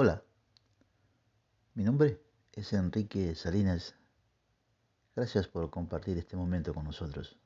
[0.00, 0.22] Hola,
[1.74, 3.96] mi nombre es Enrique Salinas.
[5.16, 7.36] Gracias por compartir este momento con nosotros.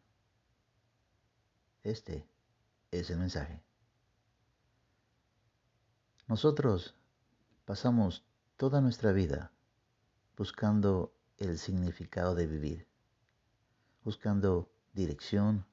[1.83, 2.29] Este
[2.91, 3.62] es el mensaje.
[6.29, 6.95] Nosotros
[7.64, 8.23] pasamos
[8.59, 9.50] toda nuestra vida
[10.37, 12.87] buscando el significado de vivir,
[14.05, 15.64] buscando dirección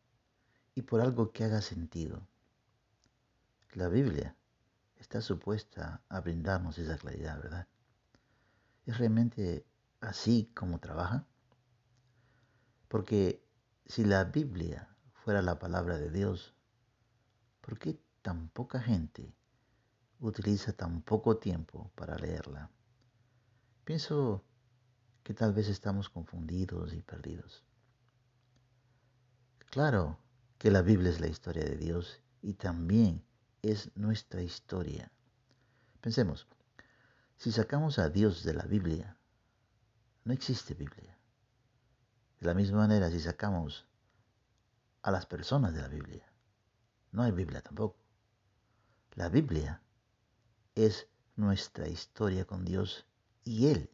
[0.76, 2.26] y por algo que haga sentido.
[3.74, 4.34] La Biblia
[5.00, 7.68] está supuesta a brindarnos esa claridad, ¿verdad?
[8.86, 9.66] ¿Es realmente
[10.02, 11.26] así como trabaja?
[12.88, 13.44] Porque
[13.86, 16.54] si la Biblia fuera la palabra de Dios,
[17.62, 19.34] ¿por qué tan poca gente
[20.20, 22.70] utiliza tan poco tiempo para leerla?
[23.86, 24.44] Pienso
[25.24, 27.64] que tal vez estamos confundidos y perdidos.
[29.70, 30.20] Claro
[30.58, 33.24] que la Biblia es la historia de Dios y también
[33.62, 35.12] es nuestra historia.
[36.02, 36.48] Pensemos,
[37.38, 39.18] si sacamos a Dios de la Biblia,
[40.24, 41.18] no existe Biblia.
[42.40, 43.88] De la misma manera, si sacamos
[45.02, 46.26] a las personas de la Biblia,
[47.12, 47.98] no hay Biblia tampoco.
[49.16, 49.82] La Biblia
[50.76, 53.06] es nuestra historia con Dios
[53.44, 53.90] y Él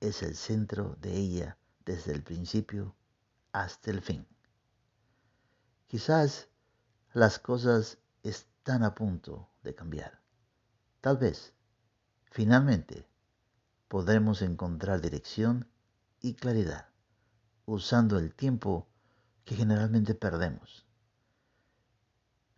[0.00, 2.94] es el centro de ella desde el principio
[3.52, 4.26] hasta el fin.
[5.86, 6.48] Quizás
[7.12, 7.98] las cosas
[8.68, 10.20] están a punto de cambiar.
[11.00, 11.54] Tal vez,
[12.30, 13.08] finalmente,
[13.88, 15.66] podremos encontrar dirección
[16.20, 16.86] y claridad
[17.64, 18.86] usando el tiempo
[19.46, 20.84] que generalmente perdemos.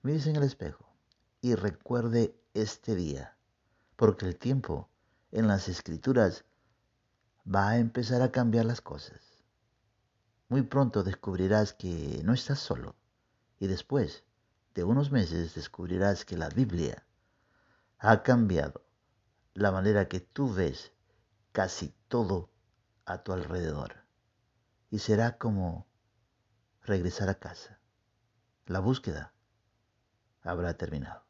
[0.02, 0.84] Mírese en el espejo
[1.42, 3.36] y recuerde este día,
[3.94, 4.88] porque el tiempo
[5.30, 6.44] en las escrituras
[7.46, 9.20] va a empezar a cambiar las cosas.
[10.48, 12.96] Muy pronto descubrirás que no estás solo
[13.60, 14.24] y después
[14.74, 17.06] de unos meses descubrirás que la Biblia
[17.98, 18.84] ha cambiado
[19.54, 20.92] la manera que tú ves
[21.52, 22.50] casi todo
[23.04, 24.04] a tu alrededor.
[24.90, 25.86] Y será como
[26.82, 27.80] regresar a casa.
[28.66, 29.32] La búsqueda
[30.42, 31.29] habrá terminado.